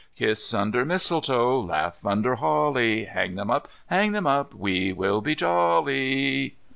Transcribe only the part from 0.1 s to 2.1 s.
"Kiss under mistletoe, Laugh